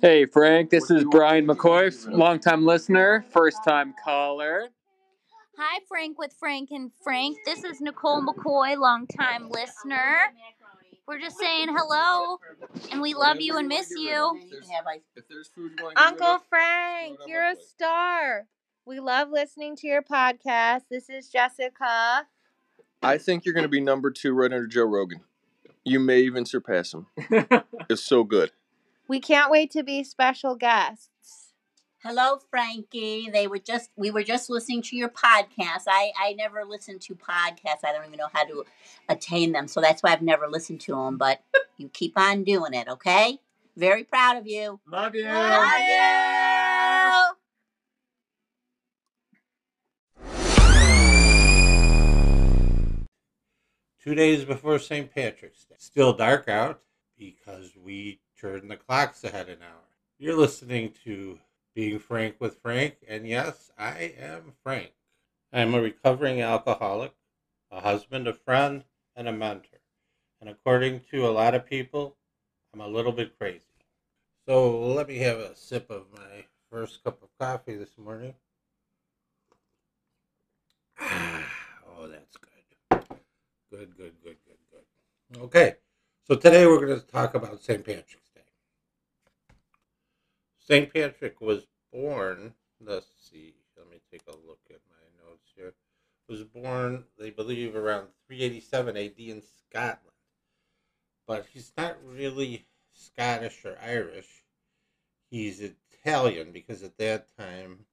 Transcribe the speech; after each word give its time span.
Hey, 0.00 0.26
Frank, 0.26 0.70
this 0.70 0.92
is 0.92 1.02
Brian 1.10 1.44
McCoy, 1.44 1.92
longtime 2.08 2.64
listener, 2.64 3.24
first 3.30 3.64
time 3.64 3.94
caller. 4.04 4.68
Hi, 5.56 5.80
Frank 5.88 6.20
with 6.20 6.32
Frank 6.38 6.70
and 6.70 6.92
Frank. 7.02 7.38
This 7.44 7.64
is 7.64 7.80
Nicole 7.80 8.22
McCoy, 8.22 8.78
longtime 8.78 9.48
listener. 9.50 10.18
We're 11.08 11.18
just 11.18 11.36
saying 11.36 11.74
hello, 11.76 12.38
and 12.92 13.00
we 13.00 13.14
love 13.14 13.40
you 13.40 13.56
and 13.56 13.66
miss 13.66 13.90
you. 13.90 14.38
If 15.16 15.28
there's 15.28 15.48
food 15.48 15.72
Uncle 15.96 16.38
Frank, 16.48 17.18
you're 17.26 17.50
a 17.50 17.56
star. 17.56 18.46
We 18.86 19.00
love 19.00 19.30
listening 19.32 19.74
to 19.76 19.88
your 19.88 20.02
podcast. 20.02 20.82
This 20.88 21.10
is 21.10 21.28
Jessica. 21.28 22.28
I 23.02 23.18
think 23.18 23.44
you're 23.44 23.54
going 23.54 23.64
to 23.64 23.68
be 23.68 23.80
number 23.80 24.12
two 24.12 24.32
right 24.32 24.52
under 24.52 24.68
Joe 24.68 24.84
Rogan. 24.84 25.22
You 25.84 25.98
may 25.98 26.20
even 26.20 26.46
surpass 26.46 26.94
him. 26.94 27.06
it's 27.90 28.02
so 28.04 28.22
good. 28.22 28.52
We 29.08 29.20
can't 29.20 29.50
wait 29.50 29.70
to 29.70 29.82
be 29.82 30.04
special 30.04 30.54
guests. 30.54 31.08
Hello, 32.02 32.38
Frankie. 32.50 33.30
They 33.30 33.46
were 33.46 33.58
just 33.58 33.90
we 33.96 34.10
were 34.10 34.22
just 34.22 34.50
listening 34.50 34.82
to 34.82 34.96
your 34.96 35.08
podcast. 35.08 35.84
I 35.88 36.12
I 36.16 36.34
never 36.34 36.64
listened 36.64 37.00
to 37.02 37.14
podcasts. 37.14 37.84
I 37.84 37.92
don't 37.92 38.06
even 38.06 38.18
know 38.18 38.28
how 38.32 38.44
to 38.44 38.64
attain 39.08 39.52
them, 39.52 39.66
so 39.66 39.80
that's 39.80 40.02
why 40.02 40.12
I've 40.12 40.22
never 40.22 40.46
listened 40.46 40.80
to 40.82 40.94
them. 40.94 41.16
But 41.16 41.42
you 41.78 41.88
keep 41.88 42.18
on 42.18 42.44
doing 42.44 42.74
it, 42.74 42.86
okay? 42.86 43.38
Very 43.76 44.04
proud 44.04 44.36
of 44.36 44.46
you. 44.46 44.78
Love 44.86 45.14
you. 45.14 45.24
Love 45.24 45.78
you. 45.78 46.38
two 54.08 54.14
days 54.14 54.44
before 54.44 54.78
St. 54.78 55.12
Patrick's 55.14 55.64
Day. 55.64 55.74
Still 55.78 56.14
dark 56.14 56.48
out 56.48 56.80
because 57.18 57.72
we 57.76 58.20
turned 58.38 58.70
the 58.70 58.76
clocks 58.76 59.24
ahead 59.24 59.48
an 59.48 59.58
hour. 59.62 59.82
You're 60.16 60.36
listening 60.36 60.92
to 61.04 61.40
Being 61.74 61.98
Frank 61.98 62.36
with 62.38 62.60
Frank, 62.62 62.96
and 63.08 63.26
yes, 63.26 63.72
I 63.76 64.14
am 64.18 64.52
Frank. 64.62 64.92
I'm 65.52 65.74
a 65.74 65.80
recovering 65.80 66.40
alcoholic, 66.40 67.14
a 67.70 67.80
husband, 67.80 68.28
a 68.28 68.32
friend, 68.32 68.84
and 69.16 69.26
a 69.26 69.32
mentor. 69.32 69.80
And 70.40 70.48
according 70.48 71.00
to 71.10 71.26
a 71.26 71.30
lot 71.30 71.54
of 71.54 71.66
people, 71.66 72.16
I'm 72.72 72.80
a 72.80 72.86
little 72.86 73.10
bit 73.10 73.36
crazy. 73.38 73.62
So 74.46 74.86
let 74.86 75.08
me 75.08 75.18
have 75.18 75.38
a 75.38 75.56
sip 75.56 75.90
of 75.90 76.04
my 76.14 76.44
first 76.70 77.02
cup 77.02 77.20
of 77.22 77.28
coffee 77.40 77.74
this 77.74 77.98
morning. 77.98 78.34
oh, 81.00 82.06
that's 82.08 82.36
good. 82.36 82.50
Good, 83.70 83.96
good, 83.96 84.14
good, 84.22 84.36
good, 84.46 84.58
good. 84.70 85.42
Okay, 85.42 85.74
so 86.24 86.36
today 86.36 86.66
we're 86.66 86.86
going 86.86 87.00
to 87.00 87.06
talk 87.06 87.34
about 87.34 87.62
St. 87.62 87.84
Patrick's. 87.84 88.27
St. 90.68 90.92
Patrick 90.92 91.40
was 91.40 91.66
born, 91.92 92.52
let's 92.80 93.06
see, 93.30 93.54
let 93.76 93.88
me 93.90 93.98
take 94.12 94.22
a 94.28 94.46
look 94.46 94.60
at 94.70 94.80
my 94.90 95.24
notes 95.24 95.50
here. 95.56 95.74
Was 96.28 96.44
born, 96.44 97.04
they 97.18 97.30
believe, 97.30 97.74
around 97.74 98.08
387 98.26 98.96
AD 98.96 99.12
in 99.16 99.42
Scotland. 99.42 99.98
But 101.26 101.46
he's 101.52 101.72
not 101.78 101.96
really 102.04 102.66
Scottish 102.92 103.64
or 103.64 103.78
Irish. 103.82 104.44
He's 105.30 105.62
Italian 105.62 106.52
because 106.52 106.82
at 106.82 106.98
that 106.98 107.28
time 107.38 107.86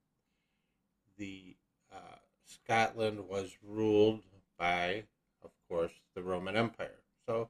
the 1.17 1.55
uh, 1.93 2.17
Scotland 2.45 3.29
was 3.29 3.55
ruled 3.63 4.21
by 4.59 5.05
of 5.45 5.51
course, 5.69 5.91
the 6.15 6.23
Roman 6.23 6.57
Empire. 6.57 6.99
So 7.27 7.49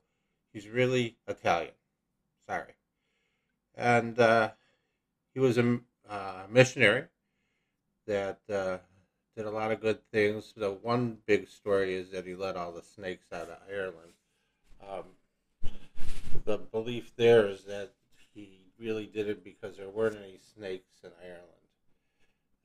he's 0.53 0.67
really 0.67 1.17
Italian. 1.27 1.73
Sorry. 2.47 2.75
And 3.75 4.19
uh, 4.19 4.51
he 5.35 5.41
was 5.41 5.57
a 5.57 5.79
uh, 6.09 6.43
missionary 6.49 7.03
that 8.07 8.39
uh, 8.51 8.77
did 9.35 9.45
a 9.45 9.51
lot 9.51 9.71
of 9.71 9.81
good 9.81 9.99
things. 10.11 10.53
The 10.55 10.71
one 10.71 11.17
big 11.25 11.49
story 11.49 11.93
is 11.93 12.09
that 12.11 12.25
he 12.25 12.33
let 12.33 12.55
all 12.55 12.71
the 12.71 12.81
snakes 12.81 13.27
out 13.33 13.49
of 13.49 13.57
Ireland. 13.69 14.13
Um, 14.81 15.71
the 16.45 16.57
belief 16.57 17.11
there 17.17 17.47
is 17.47 17.63
that 17.65 17.91
he 18.33 18.61
really 18.79 19.07
did 19.07 19.27
it 19.27 19.43
because 19.43 19.75
there 19.75 19.89
weren't 19.89 20.15
any 20.17 20.39
snakes 20.55 21.01
in 21.03 21.11
Ireland. 21.21 21.43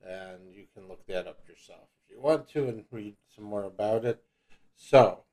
And 0.03 0.55
you 0.55 0.63
can 0.73 0.87
look 0.87 1.05
that 1.07 1.27
up 1.27 1.39
yourself 1.47 1.89
if 2.05 2.15
you 2.15 2.21
want 2.21 2.47
to 2.49 2.67
and 2.69 2.85
read 2.89 3.15
some 3.35 3.43
more 3.43 3.65
about 3.65 4.05
it. 4.05 4.23
So, 4.75 5.23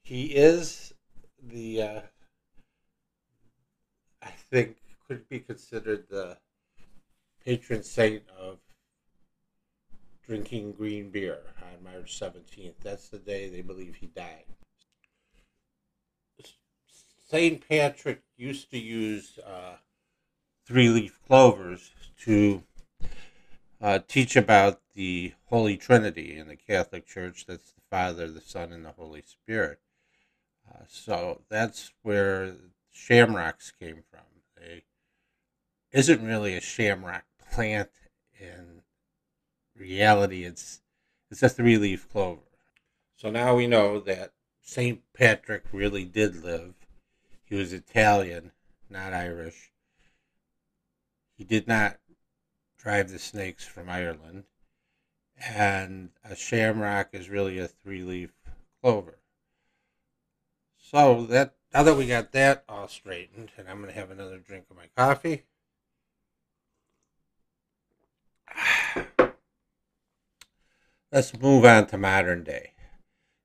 he 0.00 0.26
is 0.26 0.94
the, 1.42 1.82
uh, 1.82 2.00
I 4.22 4.30
think, 4.50 4.76
could 5.06 5.28
be 5.28 5.40
considered 5.40 6.04
the 6.08 6.36
patron 7.46 7.84
saint 7.84 8.24
of 8.36 8.58
drinking 10.26 10.72
green 10.72 11.10
beer 11.10 11.38
on 11.62 11.84
March 11.84 12.18
17th. 12.18 12.74
That's 12.82 13.08
the 13.08 13.20
day 13.20 13.48
they 13.48 13.62
believe 13.62 13.94
he 13.94 14.08
died. 14.08 14.44
St. 17.28 17.66
Patrick 17.68 18.22
used 18.36 18.70
to 18.72 18.78
use 18.78 19.38
uh, 19.46 19.76
three 20.66 20.88
leaf 20.88 21.20
clovers 21.28 21.92
to 22.22 22.64
uh, 23.80 24.00
teach 24.08 24.34
about 24.34 24.80
the 24.94 25.32
Holy 25.44 25.76
Trinity 25.76 26.36
in 26.36 26.48
the 26.48 26.56
Catholic 26.56 27.06
Church. 27.06 27.46
That's 27.46 27.70
the 27.70 27.82
Father, 27.90 28.28
the 28.28 28.40
Son, 28.40 28.72
and 28.72 28.84
the 28.84 28.92
Holy 28.92 29.22
Spirit. 29.22 29.78
Uh, 30.68 30.82
so 30.88 31.42
that's 31.48 31.92
where 32.02 32.56
shamrocks 32.90 33.70
came 33.70 34.02
from. 34.10 34.22
They 34.56 34.82
isn't 35.92 36.26
really 36.26 36.56
a 36.56 36.60
shamrock 36.60 37.24
plant 37.56 37.88
in 38.38 38.82
reality. 39.74 40.44
It's 40.44 40.82
it's 41.30 41.42
a 41.42 41.48
three 41.48 41.78
leaf 41.78 42.06
clover. 42.12 42.42
So 43.16 43.30
now 43.30 43.56
we 43.56 43.66
know 43.66 43.98
that 44.00 44.34
Saint 44.60 45.00
Patrick 45.14 45.64
really 45.72 46.04
did 46.04 46.44
live. 46.44 46.74
He 47.44 47.54
was 47.54 47.72
Italian, 47.72 48.52
not 48.90 49.14
Irish. 49.14 49.72
He 51.38 51.44
did 51.44 51.66
not 51.66 51.96
drive 52.78 53.10
the 53.10 53.18
snakes 53.18 53.64
from 53.64 53.88
Ireland. 53.88 54.44
And 55.38 56.10
a 56.24 56.36
shamrock 56.36 57.08
is 57.12 57.30
really 57.30 57.58
a 57.58 57.68
three 57.68 58.02
leaf 58.02 58.32
clover. 58.82 59.18
So 60.78 61.24
that 61.26 61.54
now 61.72 61.84
that 61.84 61.96
we 61.96 62.06
got 62.06 62.32
that 62.32 62.64
all 62.68 62.88
straightened, 62.88 63.52
and 63.56 63.66
I'm 63.66 63.80
going 63.80 63.92
to 63.92 63.98
have 63.98 64.10
another 64.10 64.38
drink 64.38 64.66
of 64.70 64.76
my 64.76 64.88
coffee. 64.94 65.44
Let's 71.12 71.38
move 71.38 71.64
on 71.64 71.86
to 71.88 71.98
modern 71.98 72.42
day. 72.42 72.72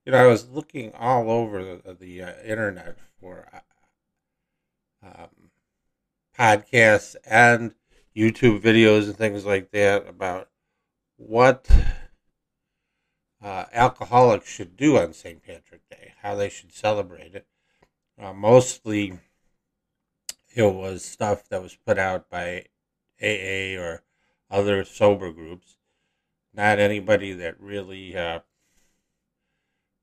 You 0.04 0.12
know, 0.12 0.18
I 0.18 0.26
was 0.26 0.48
looking 0.48 0.92
all 0.94 1.30
over 1.30 1.62
the, 1.62 1.94
the 1.94 2.22
uh, 2.22 2.32
internet 2.44 2.98
for 3.20 3.48
uh, 3.52 5.06
um, 5.06 5.50
podcasts 6.36 7.14
and 7.24 7.74
YouTube 8.16 8.60
videos 8.60 9.04
and 9.04 9.16
things 9.16 9.44
like 9.46 9.70
that 9.70 10.08
about 10.08 10.48
what 11.16 11.70
uh, 13.40 13.66
alcoholics 13.72 14.48
should 14.48 14.76
do 14.76 14.98
on 14.98 15.12
St. 15.12 15.42
Patrick's 15.42 15.86
Day, 15.88 16.14
how 16.20 16.34
they 16.34 16.48
should 16.48 16.72
celebrate 16.72 17.34
it. 17.34 17.46
Uh, 18.20 18.32
mostly, 18.32 19.20
it 20.54 20.62
was 20.62 21.04
stuff 21.04 21.48
that 21.48 21.62
was 21.62 21.76
put 21.76 21.98
out 21.98 22.28
by 22.28 22.66
AA 23.22 23.76
or 23.80 24.02
other 24.50 24.84
sober 24.84 25.32
groups, 25.32 25.76
not 26.54 26.78
anybody 26.78 27.32
that 27.32 27.60
really 27.60 28.16
uh, 28.16 28.40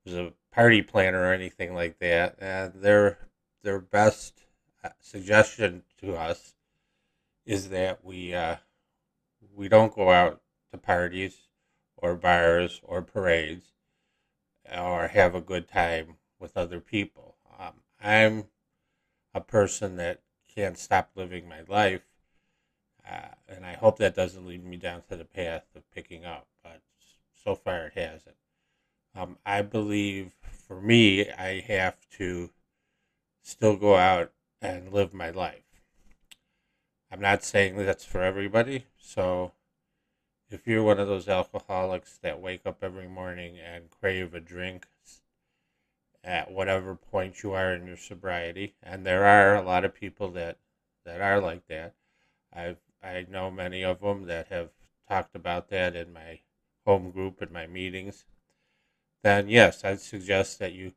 was 0.05 0.15
a 0.15 0.33
party 0.51 0.81
planner 0.81 1.21
or 1.21 1.33
anything 1.33 1.73
like 1.73 1.99
that. 1.99 2.35
And 2.39 2.73
their 2.75 3.17
their 3.63 3.79
best 3.79 4.45
uh, 4.83 4.89
suggestion 4.99 5.83
to 6.01 6.15
us 6.15 6.55
is 7.45 7.69
that 7.69 8.03
we 8.03 8.33
uh, 8.33 8.57
we 9.55 9.67
don't 9.67 9.95
go 9.95 10.11
out 10.11 10.41
to 10.71 10.77
parties 10.77 11.37
or 11.97 12.15
bars 12.15 12.81
or 12.83 13.01
parades 13.01 13.73
or 14.77 15.07
have 15.07 15.35
a 15.35 15.41
good 15.41 15.67
time 15.67 16.17
with 16.39 16.55
other 16.55 16.79
people. 16.79 17.35
Um, 17.59 17.73
I'm 18.01 18.45
a 19.33 19.41
person 19.41 19.97
that 19.97 20.21
can't 20.53 20.77
stop 20.77 21.11
living 21.15 21.47
my 21.47 21.61
life, 21.67 22.01
uh, 23.09 23.35
and 23.47 23.65
I 23.65 23.73
hope 23.73 23.97
that 23.97 24.15
doesn't 24.15 24.45
lead 24.45 24.63
me 24.63 24.77
down 24.77 25.01
to 25.09 25.17
the 25.17 25.25
path 25.25 25.63
of 25.75 25.89
picking 25.91 26.25
up, 26.25 26.47
but 26.63 26.81
so 27.43 27.55
far 27.55 27.87
it 27.87 27.93
hasn't. 27.95 28.35
Um, 29.15 29.37
I 29.45 29.61
believe 29.61 30.33
for 30.67 30.79
me, 30.79 31.29
I 31.31 31.61
have 31.61 31.97
to 32.17 32.51
still 33.41 33.75
go 33.75 33.95
out 33.95 34.31
and 34.61 34.93
live 34.93 35.13
my 35.13 35.31
life. 35.31 35.63
I'm 37.11 37.21
not 37.21 37.43
saying 37.43 37.75
that's 37.77 38.05
for 38.05 38.21
everybody, 38.21 38.85
so 38.99 39.53
if 40.51 40.67
you're 40.67 40.83
one 40.83 40.99
of 40.99 41.07
those 41.07 41.27
alcoholics 41.27 42.17
that 42.21 42.39
wake 42.39 42.65
up 42.65 42.83
every 42.83 43.07
morning 43.07 43.57
and 43.57 43.89
crave 43.89 44.35
a 44.35 44.39
drink 44.39 44.87
at 46.23 46.51
whatever 46.51 46.95
point 46.95 47.41
you 47.41 47.53
are 47.53 47.73
in 47.73 47.87
your 47.87 47.97
sobriety, 47.97 48.75
and 48.83 49.05
there 49.05 49.25
are 49.25 49.55
a 49.55 49.63
lot 49.63 49.85
of 49.85 49.95
people 49.95 50.29
that 50.31 50.57
that 51.05 51.21
are 51.21 51.39
like 51.39 51.65
that, 51.67 51.95
I've 52.53 52.77
I 53.01 53.25
know 53.29 53.49
many 53.49 53.83
of 53.83 54.01
them 54.01 54.25
that 54.25 54.47
have 54.47 54.69
talked 55.07 55.35
about 55.35 55.69
that 55.69 55.95
in 55.95 56.13
my 56.13 56.41
home 56.85 57.11
group 57.11 57.41
and 57.41 57.51
my 57.51 57.67
meetings. 57.67 58.25
Then 59.23 59.49
yes, 59.49 59.83
I'd 59.83 60.01
suggest 60.01 60.59
that 60.59 60.73
you 60.73 60.93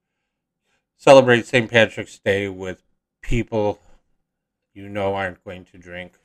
celebrate 0.96 1.46
St. 1.46 1.70
Patrick's 1.70 2.18
Day 2.18 2.48
with 2.48 2.82
people 3.22 3.80
you 4.74 4.88
know 4.88 5.14
aren't 5.14 5.44
going 5.44 5.64
to 5.66 5.78
drink, 5.78 6.18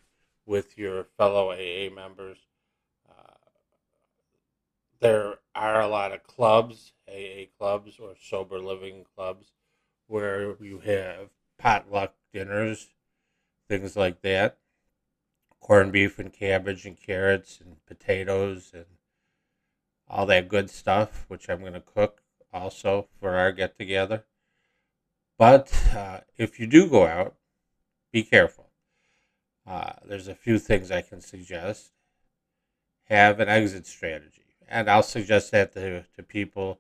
with 0.46 0.78
your 0.78 1.04
fellow 1.04 1.52
AA 1.52 1.94
members. 1.94 2.38
Uh, 3.10 3.34
there 5.00 5.36
are 5.54 5.82
a 5.82 5.88
lot 5.88 6.14
of 6.14 6.24
clubs, 6.24 6.94
AA 7.08 7.46
clubs 7.58 8.00
or 8.00 8.14
sober 8.22 8.60
living 8.60 9.06
clubs, 9.16 9.52
where 10.08 10.56
you 10.64 10.80
have 10.80 11.30
potluck 11.58 12.14
dinners, 12.34 12.88
things 13.68 13.96
like 13.96 14.22
that. 14.22 14.58
Corned 15.60 15.92
beef 15.92 16.20
and 16.20 16.32
cabbage 16.32 16.86
and 16.86 17.00
carrots 17.00 17.60
and 17.60 17.78
potatoes 17.86 18.72
and 18.74 18.86
all 20.10 20.26
that 20.26 20.48
good 20.48 20.70
stuff, 20.70 21.26
which 21.28 21.50
I'm 21.50 21.60
going 21.60 21.74
to 21.74 21.82
cook 21.82 22.22
also 22.54 23.08
for 23.20 23.36
our 23.36 23.52
get 23.52 23.78
together. 23.78 24.26
But 25.38 25.72
uh, 25.96 26.22
if 26.38 26.60
you 26.60 26.68
do 26.68 26.90
go 26.90 27.06
out, 27.06 27.36
be 28.12 28.24
careful. 28.24 28.70
Uh, 29.68 29.94
there's 30.06 30.28
a 30.28 30.36
few 30.36 30.58
things 30.58 30.90
I 30.90 31.02
can 31.02 31.22
suggest. 31.22 31.92
Have 33.10 33.40
an 33.40 33.50
exit 33.50 33.86
strategy. 33.86 34.46
And 34.70 34.90
I'll 34.90 35.04
suggest 35.04 35.52
that 35.52 35.74
to, 35.74 36.04
to 36.16 36.24
people 36.24 36.80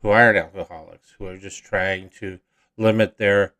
who 0.00 0.10
aren't 0.10 0.38
alcoholics, 0.38 1.14
who 1.18 1.26
are 1.26 1.38
just 1.38 1.64
trying 1.64 2.10
to 2.20 2.38
limit 2.76 3.18
their 3.18 3.54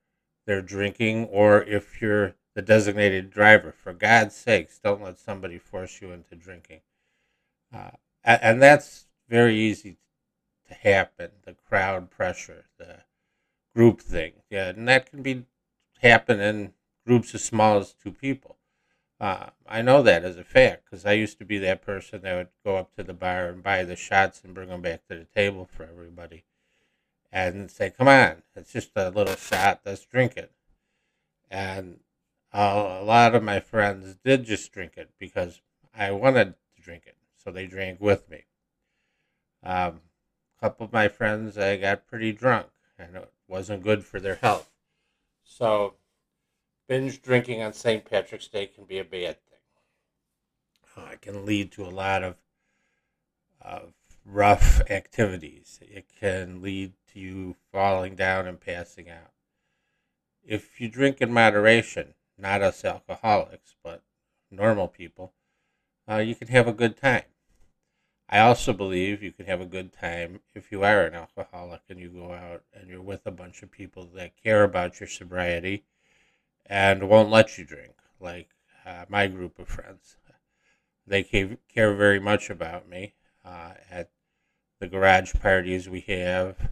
their 0.47 0.61
drinking, 0.61 1.25
or 1.27 1.63
if 1.63 2.03
you're 2.03 2.35
the 2.55 2.63
designated 2.63 3.31
driver, 3.31 3.73
for 3.73 3.93
God's 3.93 4.35
sakes, 4.35 4.79
don't 4.79 5.03
let 5.03 5.19
somebody 5.19 5.59
force 5.59 6.01
you 6.01 6.13
into 6.13 6.37
drinking. 6.37 6.81
Uh, 7.73 7.91
and 8.25 8.63
that's 8.63 9.07
very 9.29 9.57
easy 9.57 9.99
to 10.69 10.75
happen. 10.75 11.31
The 11.45 11.57
crowd 11.69 12.11
pressure, 12.11 12.65
the 12.79 13.01
group 13.75 14.01
thing, 14.01 14.35
yeah, 14.51 14.69
and 14.69 14.89
that 14.89 15.11
can 15.11 15.23
be 15.23 15.45
happen 16.01 16.41
in 16.41 16.73
groups 17.07 17.35
as 17.35 17.43
small 17.43 17.79
as 17.79 17.93
two 17.93 18.13
people. 18.13 18.57
Uh, 19.21 19.47
I 19.67 19.83
know 19.83 20.03
that 20.03 20.25
as 20.25 20.37
a 20.37 20.45
fact 20.45 20.85
because 20.85 21.07
I 21.07 21.13
used 21.13 21.39
to 21.39 21.45
be 21.45 21.59
that 21.59 21.83
person 21.83 22.23
that 22.23 22.35
would 22.35 22.49
go 22.65 22.77
up 22.77 22.95
to 22.97 23.03
the 23.03 23.15
bar 23.15 23.47
and 23.47 23.63
buy 23.63 23.85
the 23.85 23.97
shots 23.97 24.43
and 24.45 24.55
bring 24.55 24.69
them 24.69 24.83
back 24.83 25.07
to 25.09 25.17
the 25.17 25.25
table 25.25 25.69
for 25.71 25.85
everybody 25.85 26.45
and 27.33 27.71
say, 27.71 27.91
come 27.91 28.09
on, 28.09 28.43
it's 28.55 28.73
just 28.73 28.91
a 28.97 29.11
little 29.11 29.37
shot, 29.37 29.81
let's 29.85 30.05
drink 30.05 30.37
it. 30.37 30.53
And 31.51 32.01
uh, 32.55 32.99
a 33.01 33.05
lot 33.05 33.35
of 33.35 33.43
my 33.43 33.59
friends 33.59 34.15
did 34.25 34.45
just 34.45 34.71
drink 34.73 34.93
it 34.97 35.11
because 35.19 35.61
I 35.93 36.13
wanted 36.13 36.55
to 36.77 36.83
drink 36.83 37.03
it, 37.05 37.17
so 37.37 37.51
they 37.51 37.67
drank 37.67 38.01
with 38.01 38.31
me. 38.31 38.45
Um, 39.65 40.03
a 40.57 40.61
couple 40.61 40.87
of 40.87 40.93
my 40.93 41.09
friends, 41.09 41.59
I 41.59 41.77
got 41.77 42.07
pretty 42.07 42.31
drunk, 42.31 42.69
and 42.97 43.17
it 43.17 43.33
wasn't 43.49 43.83
good 43.83 44.05
for 44.05 44.21
their 44.21 44.37
health. 44.37 44.71
So 45.43 45.95
binge 46.87 47.23
drinking 47.23 47.61
on 47.61 47.73
St. 47.73 48.05
Patrick's 48.05 48.47
Day 48.47 48.67
can 48.67 48.85
be 48.85 48.99
a 48.99 49.05
bad 49.05 49.39
thing. 49.45 49.59
Uh, 50.97 51.11
it 51.13 51.23
can 51.23 51.45
lead 51.45 51.73
to 51.73 51.85
a 51.85 51.91
lot 51.91 52.23
of, 52.23 52.37
of 53.61 53.95
rough 54.25 54.81
activities. 54.89 55.81
It 55.83 56.07
can 56.21 56.63
lead 56.63 56.93
to 57.13 57.19
you 57.19 57.57
falling 57.73 58.15
down 58.15 58.47
and 58.47 58.61
passing 58.61 59.11
out. 59.11 59.33
If 60.47 60.81
you 60.81 60.89
drink 60.89 61.21
in 61.21 61.33
moderation, 61.33 62.15
not 62.39 62.63
us 62.63 62.85
alcoholics, 62.85 63.75
but 63.83 64.03
normal 64.51 64.89
people, 64.89 65.33
uh, 66.09 66.17
you 66.17 66.35
can 66.35 66.49
have 66.49 66.67
a 66.67 66.73
good 66.73 66.97
time. 66.97 67.25
I 68.29 68.41
also 68.41 68.73
believe 68.73 69.23
you 69.23 69.33
can 69.33 69.47
have 69.47 69.61
a 69.61 69.67
good 69.67 69.93
time 69.93 70.41
if 70.55 70.73
you 70.73 70.83
are 70.83 71.05
an 71.05 71.15
alcoholic 71.15 71.83
and 71.89 72.01
you 72.01 72.09
go 72.09 72.33
out 72.33 72.63
and 72.73 72.89
you're 72.89 73.03
with 73.03 73.27
a 73.27 73.31
bunch 73.31 73.63
of 73.63 73.71
people 73.71 74.07
that 74.15 74.43
care 74.43 74.65
about 74.65 74.99
your 74.99 75.09
sobriety 75.09 75.85
and 76.67 77.09
won't 77.09 77.31
let 77.31 77.59
you 77.59 77.65
drink, 77.65 77.95
like 78.19 78.49
uh, 78.87 79.05
my 79.09 79.27
group 79.27 79.59
of 79.59 79.69
friends. 79.69 80.17
They 81.07 81.23
care 81.23 81.95
very 81.95 82.19
much 82.19 82.49
about 82.49 82.89
me 82.89 83.15
uh, 83.45 83.75
at 83.91 84.11
the 84.81 84.87
garage 84.87 85.35
parties 85.35 85.89
we 85.89 86.01
have. 86.01 86.71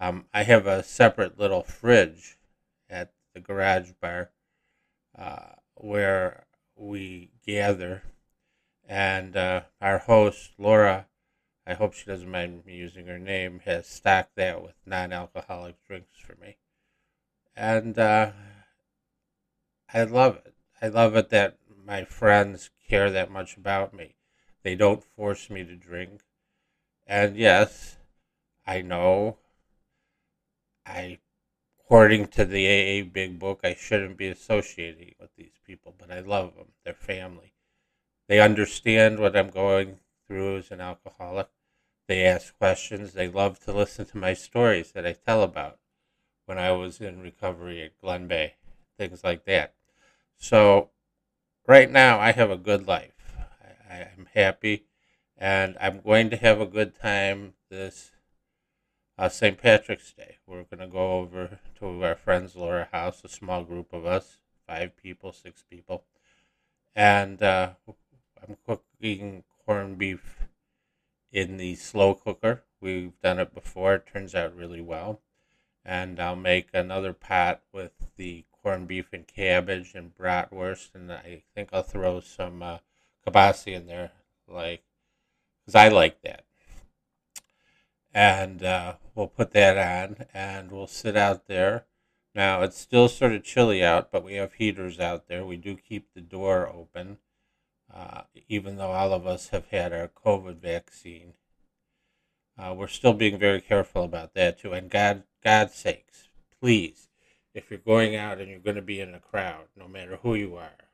Um, 0.00 0.26
I 0.32 0.44
have 0.44 0.66
a 0.66 0.82
separate 0.82 1.38
little 1.38 1.62
fridge 1.62 2.38
at 2.88 3.12
the 3.34 3.40
garage 3.40 3.92
bar 4.00 4.30
uh, 5.18 5.54
where 5.74 6.46
we 6.76 7.30
gather, 7.46 8.02
and 8.88 9.36
uh, 9.36 9.62
our 9.80 9.98
host, 9.98 10.52
Laura, 10.58 11.06
I 11.66 11.74
hope 11.74 11.94
she 11.94 12.06
doesn't 12.06 12.30
mind 12.30 12.64
me 12.64 12.76
using 12.76 13.06
her 13.06 13.18
name, 13.18 13.60
has 13.64 13.86
stocked 13.86 14.36
that 14.36 14.62
with 14.62 14.74
non 14.86 15.12
alcoholic 15.12 15.76
drinks 15.86 16.18
for 16.18 16.36
me. 16.40 16.56
And 17.56 17.98
uh, 17.98 18.32
I 19.92 20.04
love 20.04 20.36
it. 20.44 20.54
I 20.80 20.88
love 20.88 21.16
it 21.16 21.30
that 21.30 21.58
my 21.84 22.04
friends 22.04 22.70
care 22.88 23.10
that 23.10 23.30
much 23.30 23.56
about 23.56 23.94
me. 23.94 24.16
They 24.62 24.74
don't 24.74 25.02
force 25.02 25.48
me 25.48 25.64
to 25.64 25.74
drink. 25.76 26.22
And 27.06 27.36
yes, 27.36 27.96
I 28.66 28.82
know 28.82 29.38
I 30.84 31.18
according 31.86 32.26
to 32.26 32.44
the 32.44 32.66
AA 32.66 33.04
Big 33.04 33.38
Book, 33.38 33.60
I 33.62 33.72
shouldn't 33.72 34.16
be 34.16 34.26
associating 34.26 35.14
with 35.20 35.30
these 35.36 35.60
people, 35.64 35.94
but 35.96 36.10
I 36.10 36.18
love 36.18 36.56
them. 36.56 36.72
They're 36.84 36.92
family. 36.92 37.52
They 38.28 38.40
understand 38.40 39.20
what 39.20 39.36
I'm 39.36 39.50
going 39.50 39.98
through 40.26 40.56
as 40.56 40.72
an 40.72 40.80
alcoholic. 40.80 41.46
They 42.08 42.24
ask 42.24 42.58
questions. 42.58 43.12
They 43.12 43.28
love 43.28 43.60
to 43.60 43.72
listen 43.72 44.04
to 44.06 44.18
my 44.18 44.34
stories 44.34 44.90
that 44.92 45.06
I 45.06 45.12
tell 45.12 45.44
about 45.44 45.78
when 46.46 46.58
I 46.58 46.72
was 46.72 47.00
in 47.00 47.22
recovery 47.22 47.80
at 47.84 48.00
Glenbeigh, 48.02 48.54
things 48.98 49.22
like 49.22 49.44
that. 49.44 49.74
So 50.36 50.90
right 51.68 51.90
now 51.90 52.18
I 52.18 52.32
have 52.32 52.50
a 52.50 52.56
good 52.56 52.88
life. 52.88 53.36
I, 53.88 54.08
am 54.18 54.26
happy 54.34 54.86
and 55.38 55.76
I'm 55.80 56.00
going 56.00 56.30
to 56.30 56.36
have 56.36 56.60
a 56.60 56.66
good 56.66 56.98
time 57.00 57.54
this 57.70 58.10
uh, 59.18 59.28
St. 59.28 59.60
Patrick's 59.60 60.12
Day. 60.12 60.36
We're 60.46 60.64
going 60.64 60.80
to 60.80 60.86
go 60.86 61.12
over 61.18 61.58
to 61.78 62.04
our 62.04 62.16
friend's 62.16 62.56
Laura 62.56 62.88
house, 62.92 63.22
a 63.24 63.28
small 63.28 63.64
group 63.64 63.92
of 63.92 64.04
us, 64.04 64.38
five 64.66 64.96
people, 64.96 65.32
six 65.32 65.64
people. 65.68 66.04
And 66.94 67.42
uh, 67.42 67.70
I'm 68.42 68.56
cooking 68.66 69.44
corned 69.64 69.98
beef 69.98 70.38
in 71.32 71.56
the 71.56 71.74
slow 71.74 72.14
cooker. 72.14 72.62
We've 72.80 73.18
done 73.20 73.38
it 73.38 73.54
before. 73.54 73.94
It 73.94 74.06
turns 74.06 74.34
out 74.34 74.56
really 74.56 74.80
well. 74.80 75.20
And 75.84 76.18
I'll 76.18 76.36
make 76.36 76.68
another 76.72 77.12
pot 77.12 77.62
with 77.72 77.92
the 78.16 78.44
corned 78.66 78.88
beef 78.88 79.12
and 79.12 79.26
cabbage 79.26 79.94
and 79.94 80.12
bratwurst, 80.12 80.94
and 80.94 81.12
I 81.12 81.44
think 81.54 81.68
I'll 81.72 81.84
throw 81.84 82.18
some 82.18 82.62
uh, 82.62 82.78
kielbasa 83.24 83.68
in 83.68 83.86
there, 83.86 84.10
like, 84.48 84.82
because 85.60 85.76
I 85.76 85.88
like 85.88 86.20
that. 86.22 86.44
And 88.16 88.62
uh, 88.62 88.94
we'll 89.14 89.26
put 89.26 89.50
that 89.50 89.76
on, 89.76 90.24
and 90.32 90.72
we'll 90.72 90.86
sit 90.86 91.18
out 91.18 91.48
there. 91.48 91.84
Now 92.34 92.62
it's 92.62 92.78
still 92.78 93.10
sort 93.10 93.32
of 93.32 93.44
chilly 93.44 93.84
out, 93.84 94.10
but 94.10 94.24
we 94.24 94.36
have 94.36 94.54
heaters 94.54 94.98
out 94.98 95.28
there. 95.28 95.44
We 95.44 95.58
do 95.58 95.76
keep 95.76 96.14
the 96.14 96.22
door 96.22 96.66
open, 96.66 97.18
uh, 97.92 98.22
even 98.48 98.76
though 98.76 98.92
all 98.92 99.12
of 99.12 99.26
us 99.26 99.48
have 99.48 99.66
had 99.66 99.92
our 99.92 100.08
COVID 100.08 100.56
vaccine. 100.56 101.34
Uh, 102.58 102.74
we're 102.74 102.86
still 102.86 103.12
being 103.12 103.38
very 103.38 103.60
careful 103.60 104.02
about 104.02 104.32
that 104.32 104.58
too. 104.58 104.72
And 104.72 104.88
God, 104.88 105.24
God's 105.44 105.74
sakes, 105.74 106.28
please 106.58 107.08
if 107.52 107.70
you're 107.70 107.78
going 107.78 108.16
out 108.16 108.38
and 108.38 108.50
you're 108.50 108.58
going 108.60 108.76
to 108.76 108.82
be 108.82 109.00
in 109.00 109.14
a 109.14 109.20
crowd, 109.20 109.64
no 109.76 109.88
matter 109.88 110.18
who 110.22 110.34
you 110.34 110.56
are, 110.56 110.88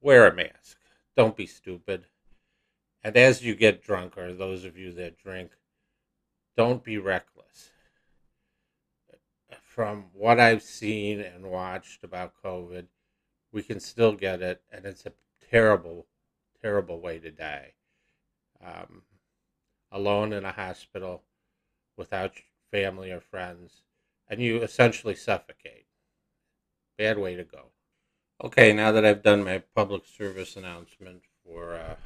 wear 0.00 0.26
a 0.26 0.34
mask. 0.34 0.78
Don't 1.16 1.36
be 1.36 1.46
stupid. 1.46 2.06
And 3.02 3.14
as 3.14 3.42
you 3.42 3.54
get 3.54 3.82
drunker, 3.82 4.32
those 4.32 4.64
of 4.64 4.78
you 4.78 4.90
that 4.92 5.18
drink, 5.18 5.52
don't 6.56 6.84
be 6.84 6.98
reckless. 6.98 7.70
From 9.62 10.06
what 10.12 10.38
I've 10.38 10.62
seen 10.62 11.20
and 11.20 11.50
watched 11.50 12.04
about 12.04 12.34
COVID, 12.44 12.86
we 13.52 13.62
can 13.62 13.80
still 13.80 14.12
get 14.12 14.40
it, 14.40 14.62
and 14.70 14.84
it's 14.84 15.04
a 15.06 15.12
terrible, 15.50 16.06
terrible 16.62 17.00
way 17.00 17.18
to 17.18 17.30
die. 17.30 17.72
Um, 18.64 19.02
alone 19.90 20.32
in 20.32 20.44
a 20.44 20.52
hospital 20.52 21.22
without 21.96 22.32
family 22.70 23.10
or 23.10 23.20
friends 23.20 23.82
and 24.28 24.40
you 24.40 24.62
essentially 24.62 25.14
suffocate. 25.14 25.86
Bad 26.98 27.18
way 27.18 27.36
to 27.36 27.44
go. 27.44 27.66
Okay, 28.42 28.72
now 28.72 28.92
that 28.92 29.04
I've 29.04 29.22
done 29.22 29.44
my 29.44 29.62
public 29.74 30.06
service 30.06 30.56
announcement 30.56 31.22
for 31.44 31.74
uh, 31.74 31.96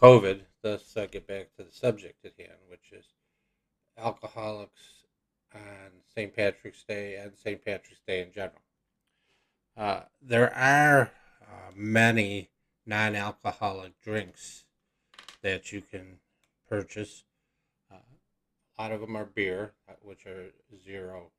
COVID, 0.00 0.42
let's 0.62 0.96
uh, 0.96 1.06
get 1.10 1.26
back 1.26 1.48
to 1.56 1.64
the 1.64 1.72
subject 1.72 2.24
at 2.24 2.32
hand, 2.38 2.58
which 2.68 2.92
is 2.92 3.04
alcoholics 3.98 5.04
on 5.52 5.90
St. 6.14 6.34
Patrick's 6.36 6.84
Day 6.84 7.16
and 7.16 7.32
St. 7.36 7.64
Patrick's 7.64 8.02
Day 8.06 8.22
in 8.22 8.30
general. 8.32 8.62
Uh, 9.76 10.02
there 10.22 10.54
are 10.54 11.10
many 11.74 12.50
non 12.86 13.16
alcoholic 13.16 14.00
drinks 14.00 14.64
that 15.42 15.72
you 15.72 15.80
can 15.80 16.18
purchase. 16.68 17.24
Uh, 17.90 17.96
a 18.78 18.82
lot 18.82 18.92
of 18.92 19.00
them 19.00 19.16
are 19.16 19.24
beer, 19.24 19.72
uh, 19.88 19.94
which 20.00 20.26
are 20.26 20.52
zero, 20.84 21.32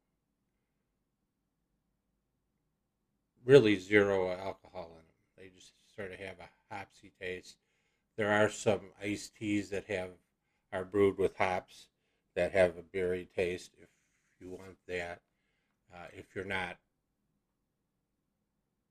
really 3.45 3.79
zero 3.79 4.31
alcohol 4.31 4.89
in 4.91 5.05
them. 5.07 5.15
They 5.37 5.49
just 5.55 5.71
sort 5.95 6.11
of 6.11 6.19
have 6.19 6.39
a 6.39 6.73
hopsy 6.75 7.13
taste. 7.21 7.55
There 8.19 8.33
are 8.33 8.49
some 8.49 8.81
iced 9.01 9.37
teas 9.37 9.69
that 9.69 9.85
have 9.85 10.09
are 10.73 10.83
brewed 10.83 11.17
with 11.17 11.37
hops 11.37 11.87
that 12.35 12.51
have 12.51 12.75
a 12.75 12.81
berry 12.81 13.29
taste 13.33 13.71
if 13.81 13.87
you 14.41 14.49
want 14.49 14.75
that. 14.89 15.21
Uh, 15.89 16.07
if 16.11 16.25
you're 16.35 16.43
not 16.43 16.75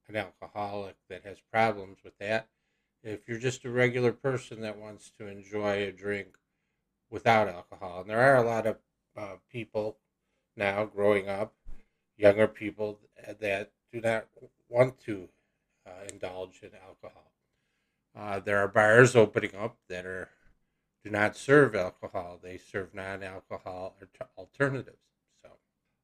an 0.08 0.16
alcoholic 0.16 0.96
that 1.10 1.24
has 1.24 1.36
problems 1.52 1.98
with 2.02 2.16
that, 2.16 2.48
if 3.02 3.28
you're 3.28 3.38
just 3.38 3.66
a 3.66 3.70
regular 3.70 4.12
person 4.12 4.62
that 4.62 4.78
wants 4.78 5.10
to 5.18 5.26
enjoy 5.26 5.82
a 5.82 5.92
drink 5.92 6.38
without 7.10 7.48
alcohol, 7.48 8.00
and 8.00 8.08
there 8.08 8.22
are 8.22 8.42
a 8.42 8.48
lot 8.48 8.66
of 8.66 8.78
uh, 9.14 9.34
people 9.52 9.98
now 10.56 10.86
growing 10.86 11.28
up, 11.28 11.52
younger 12.16 12.48
people 12.48 12.98
that 13.40 13.72
do 13.92 14.00
not 14.00 14.26
want 14.70 14.98
to 15.00 15.28
uh, 15.86 16.06
indulge 16.10 16.62
in 16.62 16.70
alcohol. 16.82 17.30
Uh, 18.18 18.40
there 18.40 18.58
are 18.58 18.66
bars 18.66 19.14
opening 19.14 19.54
up 19.54 19.76
that 19.88 20.04
are 20.04 20.28
do 21.04 21.10
not 21.10 21.36
serve 21.36 21.76
alcohol; 21.76 22.40
they 22.42 22.58
serve 22.58 22.92
non-alcohol 22.92 23.96
alternatives. 24.36 24.98
So, 25.40 25.50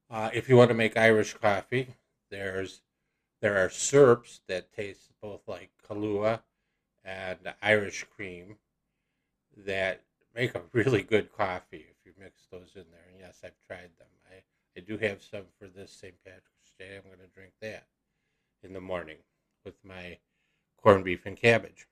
uh, 0.09 0.29
if 0.33 0.47
you 0.47 0.55
want 0.55 0.69
to 0.69 0.75
make 0.75 0.95
Irish 0.95 1.33
coffee, 1.33 1.95
there's 2.31 2.81
there 3.41 3.57
are 3.57 3.69
syrups 3.69 4.39
that 4.47 4.71
taste 4.73 5.11
both 5.21 5.41
like 5.45 5.71
Kahlua 5.87 6.41
and 7.03 7.39
Irish 7.61 8.05
cream 8.15 8.55
that 9.57 10.01
make 10.33 10.55
a 10.55 10.61
really 10.71 11.03
good 11.03 11.33
coffee 11.33 11.85
if 11.89 11.97
you 12.05 12.13
mix 12.17 12.47
those 12.49 12.71
in 12.75 12.85
there. 12.91 13.05
And 13.11 13.19
yes, 13.19 13.41
I've 13.43 13.59
tried 13.67 13.91
them. 13.99 14.07
I, 14.31 14.43
I 14.77 14.79
do 14.81 14.97
have 14.97 15.21
some 15.21 15.43
for 15.59 15.67
this 15.67 15.91
St. 15.91 16.15
Patrick's 16.23 16.73
Day. 16.79 16.95
I'm 16.95 17.03
going 17.03 17.19
to 17.19 17.35
drink 17.35 17.51
that 17.61 17.87
in 18.63 18.71
the 18.71 18.81
morning 18.81 19.17
with 19.65 19.75
my 19.83 20.17
corned 20.81 21.03
beef 21.03 21.25
and 21.25 21.35
cabbage. 21.37 21.87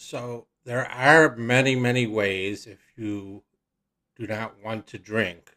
So 0.00 0.46
there 0.64 0.88
are 0.88 1.34
many, 1.34 1.74
many 1.74 2.06
ways 2.06 2.68
if 2.68 2.78
you 2.96 3.42
do 4.16 4.28
not 4.28 4.62
want 4.64 4.86
to 4.86 4.98
drink 4.98 5.56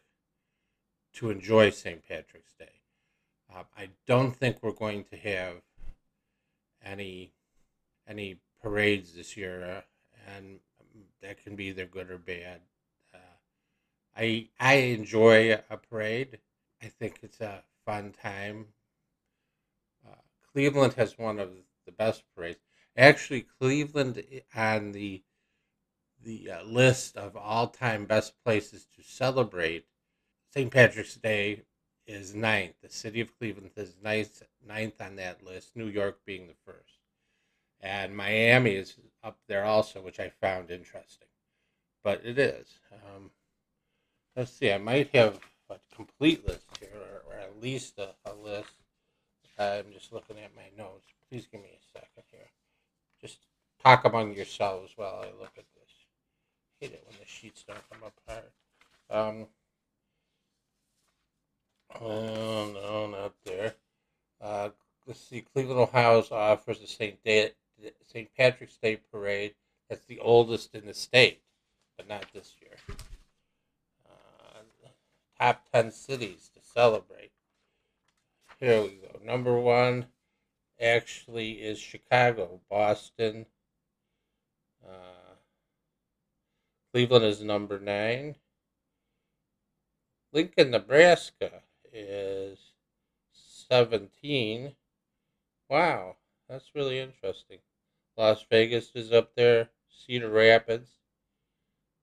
to 1.14 1.30
enjoy 1.30 1.70
St. 1.70 2.02
Patrick's 2.06 2.52
Day. 2.58 2.80
Uh, 3.54 3.62
I 3.78 3.90
don't 4.04 4.34
think 4.34 4.58
we're 4.60 4.72
going 4.72 5.04
to 5.04 5.16
have 5.16 5.62
any 6.84 7.32
any 8.08 8.40
parades 8.60 9.14
this 9.14 9.36
year, 9.36 9.64
uh, 9.64 9.80
and 10.36 10.58
that 11.20 11.42
can 11.42 11.54
be 11.54 11.66
either 11.66 11.86
good 11.86 12.10
or 12.10 12.18
bad. 12.18 12.62
Uh, 13.14 13.36
I 14.16 14.48
I 14.58 14.74
enjoy 14.74 15.52
a 15.70 15.76
parade. 15.76 16.40
I 16.82 16.86
think 16.86 17.20
it's 17.22 17.40
a 17.40 17.62
fun 17.86 18.12
time. 18.20 18.66
Uh, 20.04 20.16
Cleveland 20.52 20.94
has 20.94 21.16
one 21.16 21.38
of 21.38 21.50
the 21.86 21.92
best 21.92 22.24
parades. 22.34 22.58
Actually, 22.96 23.46
Cleveland 23.58 24.22
on 24.54 24.92
the 24.92 25.22
the 26.24 26.50
uh, 26.50 26.62
list 26.62 27.16
of 27.16 27.36
all 27.36 27.66
time 27.66 28.04
best 28.04 28.34
places 28.44 28.86
to 28.94 29.02
celebrate 29.02 29.86
St. 30.54 30.70
Patrick's 30.70 31.16
Day 31.16 31.62
is 32.06 32.34
ninth. 32.34 32.74
The 32.82 32.88
city 32.88 33.20
of 33.20 33.36
Cleveland 33.38 33.70
is 33.76 33.94
ninth, 34.02 34.42
ninth 34.66 35.00
on 35.00 35.16
that 35.16 35.44
list, 35.44 35.74
New 35.74 35.86
York 35.86 36.20
being 36.24 36.46
the 36.46 36.54
first. 36.64 36.98
And 37.80 38.16
Miami 38.16 38.72
is 38.72 38.94
up 39.24 39.38
there 39.48 39.64
also, 39.64 40.00
which 40.00 40.20
I 40.20 40.28
found 40.28 40.70
interesting. 40.70 41.28
But 42.04 42.20
it 42.24 42.38
is. 42.38 42.78
Um, 42.92 43.30
let's 44.36 44.52
see, 44.52 44.72
I 44.72 44.78
might 44.78 45.14
have 45.14 45.40
a 45.70 45.76
complete 45.94 46.46
list 46.46 46.66
here, 46.78 46.90
or, 46.94 47.32
or 47.32 47.38
at 47.40 47.60
least 47.60 47.98
a, 47.98 48.14
a 48.24 48.34
list. 48.34 48.74
I'm 49.58 49.92
just 49.92 50.12
looking 50.12 50.38
at 50.38 50.54
my 50.54 50.70
notes. 50.76 51.06
Please 51.28 51.46
give 51.50 51.62
me 51.62 51.68
a 51.68 51.98
second 51.98 52.24
here. 52.30 52.50
Just 53.22 53.38
talk 53.82 54.04
among 54.04 54.34
yourselves 54.34 54.92
while 54.96 55.20
I 55.22 55.40
look 55.40 55.52
at 55.56 55.64
this. 55.74 55.92
I 56.80 56.84
hate 56.84 56.94
it 56.94 57.04
when 57.06 57.18
the 57.18 57.26
sheets 57.26 57.64
don't 57.66 57.78
come 57.90 58.10
apart. 58.26 58.52
Um, 59.10 59.46
Oh, 62.00 62.70
no, 62.72 63.06
not 63.06 63.34
there. 63.44 63.74
Uh, 64.40 64.70
let's 65.06 65.20
see. 65.20 65.42
Cleveland, 65.42 65.80
Ohio 65.80 66.24
offers 66.30 66.80
the 66.80 66.86
St. 66.86 67.22
Day, 67.22 67.52
St. 68.06 68.28
Patrick's 68.36 68.76
Day 68.76 69.00
Parade. 69.10 69.54
That's 69.88 70.04
the 70.06 70.20
oldest 70.20 70.74
in 70.74 70.86
the 70.86 70.94
state, 70.94 71.42
but 71.96 72.08
not 72.08 72.24
this 72.32 72.54
year. 72.60 72.96
Uh, 74.08 74.88
top 75.38 75.66
10 75.72 75.92
cities 75.92 76.50
to 76.54 76.60
celebrate. 76.62 77.32
Here 78.58 78.80
we 78.80 79.00
go. 79.02 79.20
Number 79.24 79.58
one 79.58 80.06
actually 80.82 81.52
is 81.52 81.78
Chicago, 81.78 82.60
Boston. 82.68 83.46
Uh, 84.84 85.36
Cleveland 86.92 87.24
is 87.24 87.42
number 87.42 87.78
nine. 87.78 88.36
Lincoln, 90.32 90.70
Nebraska 90.70 91.62
is 91.92 92.58
17. 93.32 94.72
Wow, 95.68 96.16
that's 96.48 96.74
really 96.74 96.98
interesting. 96.98 97.58
Las 98.16 98.44
Vegas 98.50 98.90
is 98.94 99.12
up 99.12 99.34
there, 99.36 99.70
Cedar 99.88 100.30
Rapids. 100.30 100.90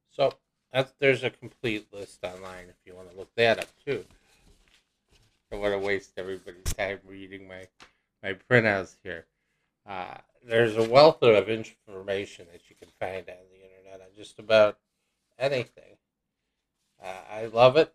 So 0.10 0.34
there's 1.00 1.24
a 1.24 1.30
complete 1.30 1.88
list 1.94 2.24
online 2.24 2.66
if 2.70 2.76
you 2.86 2.96
want 2.96 3.12
to 3.12 3.18
look 3.18 3.34
that 3.36 3.60
up 3.60 3.70
too. 3.86 4.06
I 5.14 5.56
don't 5.56 5.62
want 5.62 5.74
to 5.74 5.80
waste 5.80 6.14
everybody's 6.18 6.74
time 6.74 7.00
reading 7.08 7.48
my, 7.48 7.68
my 8.24 8.34
printouts 8.50 8.96
here. 9.04 9.26
Uh, 9.88 10.18
there's 10.48 10.78
a 10.78 10.90
wealth 10.90 11.22
of 11.22 11.50
information 11.50 12.48
that 12.52 12.70
you 12.70 12.76
can 12.76 12.90
find 13.00 13.28
on 13.30 13.36
the 13.52 13.64
internet 13.64 14.02
on 14.02 14.16
just 14.16 14.40
about 14.40 14.78
anything. 15.38 15.98
Uh, 17.04 17.22
I 17.32 17.46
love 17.46 17.78
it 17.78 17.94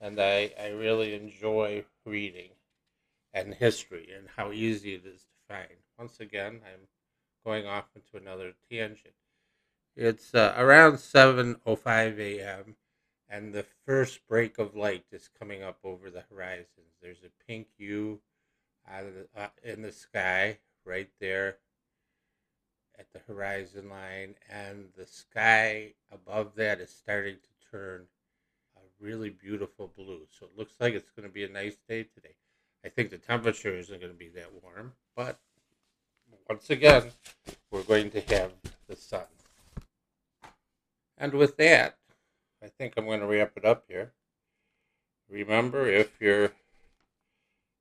and 0.00 0.20
I, 0.20 0.52
I 0.60 0.68
really 0.68 1.14
enjoy 1.14 1.84
reading 2.04 2.50
and 3.32 3.54
history 3.54 4.08
and 4.16 4.28
how 4.36 4.52
easy 4.52 4.94
it 4.94 5.04
is 5.04 5.20
to 5.20 5.54
find. 5.54 5.78
Once 5.98 6.20
again, 6.20 6.60
I'm 6.64 6.86
going 7.44 7.66
off 7.66 7.86
into 7.94 8.22
another 8.22 8.52
tangent. 8.70 9.14
It's 9.96 10.34
uh, 10.34 10.54
around 10.56 10.94
7:05 10.94 12.18
a.m. 12.18 12.76
and 13.28 13.52
the 13.52 13.64
first 13.84 14.26
break 14.28 14.58
of 14.58 14.76
light 14.76 15.06
is 15.10 15.28
coming 15.38 15.62
up 15.62 15.78
over 15.82 16.10
the 16.10 16.24
horizon. 16.30 16.84
There's 17.02 17.24
a 17.24 17.46
pink 17.46 17.66
U 17.78 18.20
out 18.92 19.04
of 19.04 19.14
the, 19.14 19.26
uh, 19.40 19.48
in 19.64 19.82
the 19.82 19.92
sky 19.92 20.58
right 20.84 21.10
there 21.20 21.56
at 22.98 23.12
the 23.12 23.20
horizon 23.32 23.88
line, 23.88 24.34
and 24.50 24.86
the 24.96 25.06
sky 25.06 25.92
above 26.12 26.54
that 26.56 26.80
is 26.80 26.90
starting 26.90 27.36
to 27.36 27.70
turn 27.70 28.06
a 28.76 29.04
really 29.04 29.30
beautiful 29.30 29.92
blue. 29.96 30.22
So 30.36 30.46
it 30.46 30.58
looks 30.58 30.74
like 30.80 30.94
it's 30.94 31.10
going 31.10 31.28
to 31.28 31.32
be 31.32 31.44
a 31.44 31.48
nice 31.48 31.76
day 31.88 32.02
today. 32.02 32.34
I 32.84 32.88
think 32.88 33.10
the 33.10 33.18
temperature 33.18 33.74
isn't 33.74 34.00
going 34.00 34.12
to 34.12 34.18
be 34.18 34.28
that 34.30 34.50
warm, 34.62 34.92
but 35.14 35.38
once 36.48 36.70
again, 36.70 37.04
we're 37.70 37.82
going 37.82 38.10
to 38.10 38.20
have 38.22 38.52
the 38.88 38.96
sun. 38.96 39.26
And 41.18 41.34
with 41.34 41.56
that, 41.58 41.98
I 42.62 42.68
think 42.68 42.94
I'm 42.96 43.04
going 43.04 43.20
to 43.20 43.26
wrap 43.26 43.52
it 43.56 43.64
up 43.64 43.84
here. 43.88 44.12
Remember, 45.28 45.88
if 45.88 46.20
you're 46.20 46.52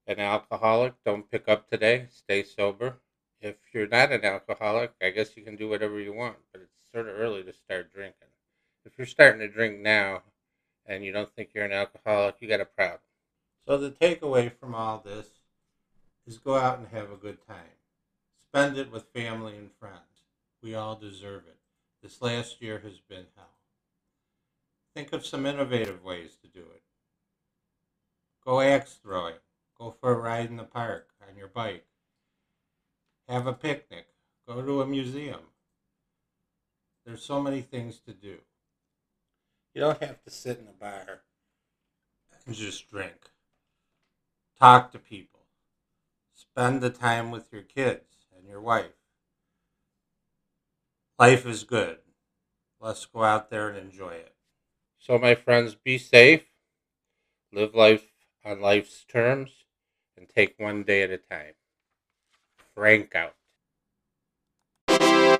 an 0.08 0.20
alcoholic, 0.20 0.94
don't 1.06 1.30
pick 1.30 1.48
up 1.48 1.70
today. 1.70 2.08
Stay 2.10 2.44
sober. 2.44 3.00
If 3.42 3.56
you're 3.74 3.88
not 3.88 4.12
an 4.12 4.26
alcoholic, 4.26 4.94
I 5.02 5.10
guess 5.10 5.38
you 5.38 5.44
can 5.44 5.56
do 5.56 5.70
whatever 5.70 6.00
you 6.00 6.14
want, 6.14 6.38
but 6.52 6.62
it's 6.62 6.92
sort 6.92 7.08
of 7.08 7.16
early 7.16 7.44
to 7.44 7.54
start 7.54 7.94
drinking. 7.94 8.30
If 8.86 8.94
you're 8.98 9.06
starting 9.06 9.42
to 9.42 9.48
drink 9.48 9.80
now, 9.80 10.24
and 10.86 11.04
you 11.04 11.12
don't 11.12 11.30
think 11.36 11.50
you're 11.54 11.66
an 11.66 11.74
alcoholic, 11.74 12.36
you 12.40 12.48
got 12.48 12.62
a 12.62 12.66
problem. 12.66 13.02
So 13.68 13.78
the 13.78 13.92
takeaway 13.92 14.52
from 14.58 14.74
all 14.74 15.04
this 15.06 15.28
is 16.26 16.38
go 16.38 16.56
out 16.56 16.80
and 16.80 16.88
have 16.88 17.12
a 17.12 17.18
good 17.18 17.46
time. 17.46 17.76
Spend 18.42 18.78
it 18.78 18.92
with 18.92 19.14
family 19.14 19.58
and 19.58 19.70
friends. 19.80 20.24
We 20.64 20.74
all 20.74 20.96
deserve 20.96 21.44
it. 21.48 21.58
This 22.02 22.22
last 22.22 22.62
year 22.62 22.80
has 22.80 23.00
been 23.00 23.26
hell. 23.36 23.50
Think 24.96 25.12
of 25.12 25.26
some 25.26 25.46
innovative 25.46 26.04
ways 26.04 26.38
to 26.42 26.48
do 26.48 26.62
it. 26.62 26.82
Go 28.46 28.62
axe 28.62 28.98
throwing. 29.04 29.36
Go 29.80 29.96
for 30.00 30.14
a 30.14 30.18
ride 30.18 30.50
in 30.50 30.58
the 30.58 30.64
park 30.64 31.10
on 31.28 31.38
your 31.38 31.48
bike. 31.48 31.86
Have 33.28 33.46
a 33.46 33.54
picnic. 33.54 34.08
Go 34.48 34.62
to 34.62 34.82
a 34.82 34.88
museum. 34.88 35.42
There's 37.06 37.24
so 37.24 37.42
many 37.42 37.62
things 37.62 38.00
to 38.00 38.14
do. 38.14 38.38
You 39.74 39.82
don't 39.82 40.02
have 40.02 40.24
to 40.24 40.32
sit 40.32 40.60
in 40.60 40.68
a 40.68 40.72
bar 40.72 41.22
and 42.46 42.56
just 42.56 42.90
drink. 42.90 43.30
Talk 44.60 44.92
to 44.92 45.00
people. 45.00 45.42
spend 46.34 46.82
the 46.82 46.90
time 46.90 47.30
with 47.32 47.52
your 47.52 47.62
kids 47.62 48.26
and 48.36 48.48
your 48.48 48.62
wife. 48.62 48.98
Life 51.20 51.46
is 51.46 51.64
good. 51.64 51.98
Let's 52.80 53.06
go 53.06 53.24
out 53.24 53.50
there 53.50 53.70
and 53.70 53.78
enjoy 53.78 54.12
it. 54.12 54.36
So, 55.00 55.18
my 55.18 55.36
friends, 55.36 55.76
be 55.76 55.98
safe, 55.98 56.46
live 57.52 57.74
life 57.76 58.12
on 58.44 58.62
life's 58.62 59.04
terms, 59.04 59.52
and 60.18 60.28
take 60.30 60.56
one 60.60 60.84
day 60.84 61.04
at 61.04 61.12
a 61.12 61.18
time. 61.18 61.54
Frank 62.76 63.16
out. 63.16 63.37